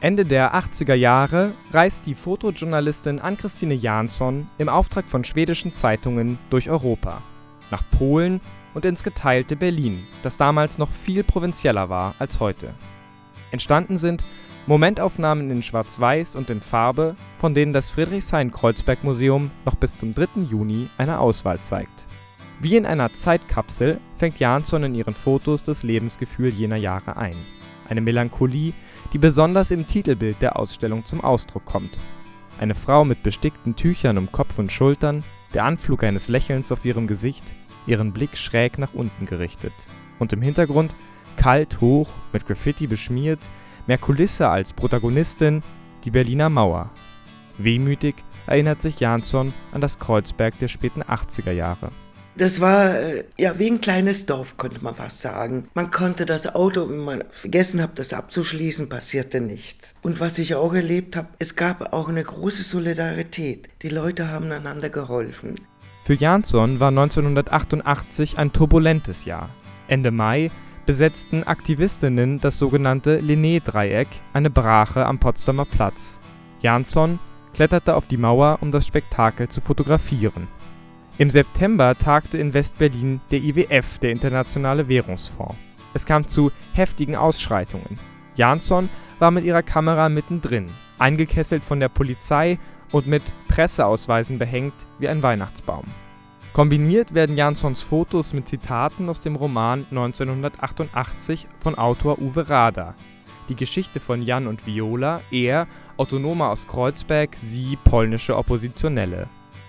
[0.00, 6.70] Ende der 80er Jahre reist die Fotojournalistin Ann-Christine Jansson im Auftrag von schwedischen Zeitungen durch
[6.70, 7.20] Europa.
[7.72, 8.40] Nach Polen
[8.74, 12.70] und ins geteilte Berlin, das damals noch viel provinzieller war als heute.
[13.50, 14.22] Entstanden sind
[14.68, 20.42] Momentaufnahmen in Schwarz-Weiß und in Farbe, von denen das Friedrichshain-Kreuzberg-Museum noch bis zum 3.
[20.48, 22.06] Juni eine Auswahl zeigt.
[22.60, 27.34] Wie in einer Zeitkapsel fängt Jansson in ihren Fotos das Lebensgefühl jener Jahre ein.
[27.88, 28.74] Eine Melancholie,
[29.12, 31.96] die besonders im Titelbild der Ausstellung zum Ausdruck kommt.
[32.60, 35.22] Eine Frau mit bestickten Tüchern um Kopf und Schultern,
[35.54, 37.54] der Anflug eines Lächelns auf ihrem Gesicht,
[37.86, 39.72] ihren Blick schräg nach unten gerichtet.
[40.18, 40.94] Und im Hintergrund,
[41.36, 43.38] kalt hoch, mit Graffiti beschmiert,
[43.86, 45.62] mehr Kulisse als Protagonistin,
[46.04, 46.90] die Berliner Mauer.
[47.58, 51.90] Wehmütig erinnert sich Jansson an das Kreuzberg der späten 80er Jahre.
[52.38, 55.68] Das war äh, ja wie ein kleines Dorf, konnte man fast sagen.
[55.74, 59.96] Man konnte das Auto, wenn man vergessen hat, das abzuschließen, passierte nichts.
[60.02, 63.68] Und was ich auch erlebt habe, es gab auch eine große Solidarität.
[63.82, 65.56] Die Leute haben einander geholfen.
[66.04, 69.50] Für Jansson war 1988 ein turbulentes Jahr.
[69.88, 70.52] Ende Mai
[70.86, 76.20] besetzten Aktivistinnen das sogenannte Linné-Dreieck, eine Brache am Potsdamer Platz.
[76.62, 77.18] Jansson
[77.52, 80.46] kletterte auf die Mauer, um das Spektakel zu fotografieren.
[81.18, 85.56] Im September tagte in West-Berlin der IWF, der Internationale Währungsfonds.
[85.92, 87.98] Es kam zu heftigen Ausschreitungen.
[88.36, 88.88] Jansson
[89.18, 90.66] war mit ihrer Kamera mittendrin,
[91.00, 92.60] eingekesselt von der Polizei
[92.92, 95.82] und mit Presseausweisen behängt wie ein Weihnachtsbaum.
[96.52, 102.94] Kombiniert werden Janssons Fotos mit Zitaten aus dem Roman 1988 von Autor Uwe Rader.
[103.48, 109.28] Die Geschichte von Jan und Viola, er, Autonomer aus Kreuzberg, sie, polnische Oppositionelle.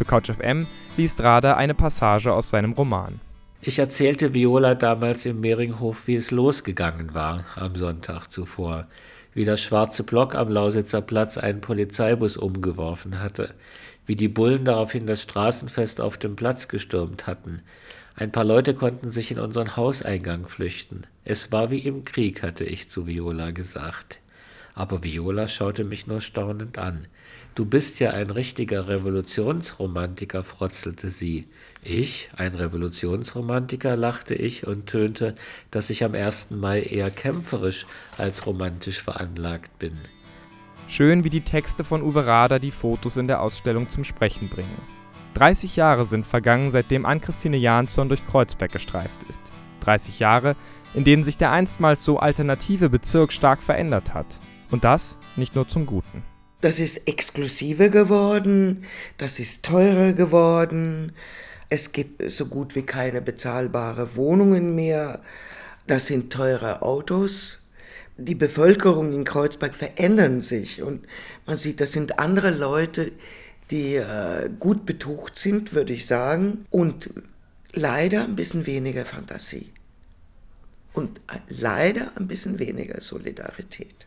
[0.00, 3.20] Für CouchFM liest Rader eine Passage aus seinem Roman.
[3.60, 8.86] Ich erzählte Viola damals im Mehringhof, wie es losgegangen war am Sonntag zuvor,
[9.34, 13.50] wie das schwarze Block am Lausitzer Platz einen Polizeibus umgeworfen hatte,
[14.06, 17.60] wie die Bullen daraufhin das Straßenfest auf dem Platz gestürmt hatten.
[18.16, 21.02] Ein paar Leute konnten sich in unseren Hauseingang flüchten.
[21.26, 24.19] Es war wie im Krieg, hatte ich zu Viola gesagt.
[24.80, 27.06] Aber Viola schaute mich nur staunend an.
[27.54, 31.48] Du bist ja ein richtiger Revolutionsromantiker, frotzelte sie.
[31.84, 35.34] Ich, ein Revolutionsromantiker, lachte ich und tönte,
[35.70, 36.52] dass ich am 1.
[36.52, 37.84] Mai eher kämpferisch
[38.16, 39.98] als romantisch veranlagt bin.
[40.88, 44.80] Schön, wie die Texte von Uwe Rader die Fotos in der Ausstellung zum Sprechen bringen.
[45.34, 49.42] 30 Jahre sind vergangen, seitdem Ann-Christine Jansson durch Kreuzberg gestreift ist.
[49.80, 50.56] 30 Jahre,
[50.94, 54.40] in denen sich der einstmals so alternative Bezirk stark verändert hat.
[54.70, 56.22] Und das nicht nur zum Guten.
[56.60, 58.84] Das ist exklusiver geworden,
[59.16, 61.12] das ist teurer geworden,
[61.70, 65.20] es gibt so gut wie keine bezahlbare Wohnungen mehr,
[65.86, 67.58] das sind teure Autos.
[68.18, 71.06] Die Bevölkerung in Kreuzberg verändern sich und
[71.46, 73.12] man sieht, das sind andere Leute,
[73.70, 77.08] die äh, gut betucht sind, würde ich sagen, und
[77.72, 79.70] leider ein bisschen weniger Fantasie
[80.92, 84.06] und leider ein bisschen weniger Solidarität.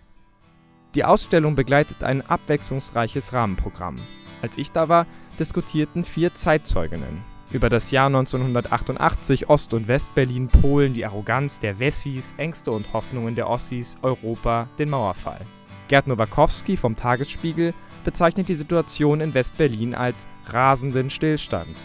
[0.96, 3.96] Die Ausstellung begleitet ein abwechslungsreiches Rahmenprogramm.
[4.44, 5.08] Als ich da war,
[5.40, 12.34] diskutierten vier Zeitzeuginnen über das Jahr 1988, Ost- und Westberlin, Polen, die Arroganz der Wessis,
[12.38, 15.42] Ängste und Hoffnungen der Ossis, Europa, den Mauerfall.
[15.88, 17.74] Gerd Nowakowski vom Tagesspiegel
[18.04, 21.76] bezeichnet die Situation in Westberlin als rasenden Stillstand.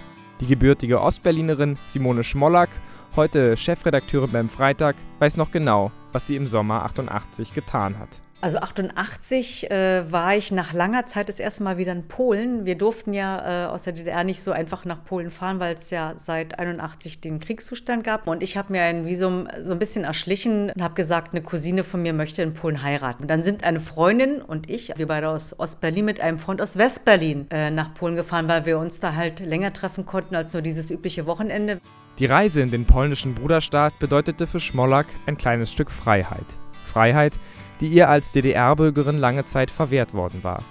[0.41, 2.71] Die gebürtige Ostberlinerin Simone Schmollack,
[3.17, 8.21] heute Chefredakteurin beim Freitag, weiß noch genau, was sie im Sommer 88 getan hat.
[8.41, 12.67] Also 88 äh, war ich nach langer Zeit das erste Mal wieder in Polen.
[12.67, 15.91] Wir durften ja äh, aus der DDR nicht so einfach nach Polen fahren, weil es
[15.91, 18.29] ja seit 81 den Kriegszustand gab.
[18.29, 21.83] Und ich habe mir ein Visum so ein bisschen erschlichen und habe gesagt, eine Cousine
[21.83, 23.23] von mir möchte in Polen heiraten.
[23.23, 26.79] Und dann sind eine Freundin und ich, wir beide aus Ostberlin, mit einem Freund aus
[26.79, 30.63] Westberlin äh, nach Polen gefahren, weil wir uns da halt länger treffen konnten als nur
[30.63, 31.81] dieses übliche Wochenende.
[32.21, 36.47] Die Reise in den polnischen Bruderstaat bedeutete für Schmollack ein kleines Stück Freiheit.
[36.87, 37.33] Freiheit,
[37.81, 40.63] die ihr als DDR-Bürgerin lange Zeit verwehrt worden war.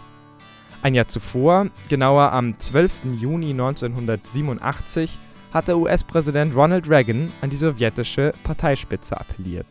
[0.82, 3.16] Ein Jahr zuvor, genauer am 12.
[3.20, 5.18] Juni 1987,
[5.54, 9.66] hatte US-Präsident Ronald Reagan an die sowjetische Parteispitze appelliert.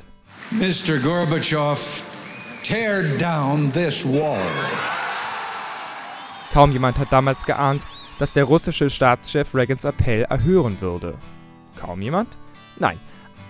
[0.50, 0.98] Mr.
[0.98, 2.04] Gorbatschow,
[2.62, 4.40] tear down this wall.
[6.52, 7.82] Kaum jemand hat damals geahnt,
[8.18, 11.14] dass der russische Staatschef Reagans Appell erhören würde.
[11.78, 12.28] Kaum jemand?
[12.78, 12.98] Nein,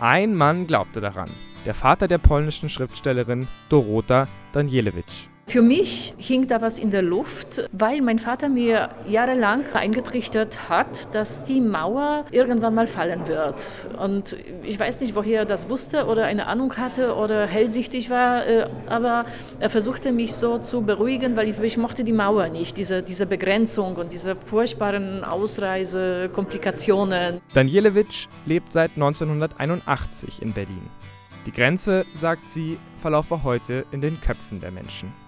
[0.01, 1.31] ein Mann glaubte daran
[1.67, 5.29] der Vater der polnischen Schriftstellerin Dorota Danielewicz.
[5.49, 11.15] Für mich hing da was in der Luft, weil mein Vater mir jahrelang eingetrichtert hat,
[11.15, 13.63] dass die Mauer irgendwann mal fallen wird.
[13.97, 18.45] Und ich weiß nicht, woher er das wusste oder eine Ahnung hatte oder hellsichtig war,
[18.45, 19.25] äh, aber
[19.61, 23.27] er versuchte mich so zu beruhigen, weil ich, ich mochte die Mauer nicht, diese, diese
[23.27, 27.41] Begrenzung und diese furchtbaren Ausreisekomplikationen.
[27.55, 30.91] Danielewitsch lebt seit 1981 in Berlin.
[31.47, 35.26] Die Grenze, sagt sie, verlaufe heute in den Köpfen der Menschen.